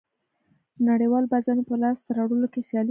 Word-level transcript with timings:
د 0.75 0.77
نړیوالو 0.91 1.31
بازارونو 1.33 1.63
په 1.69 1.75
لاسته 1.83 2.09
راوړلو 2.17 2.47
کې 2.53 2.59
سیالي 2.67 2.71
کېږي 2.71 2.79